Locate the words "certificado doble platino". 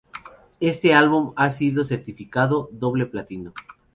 1.83-3.53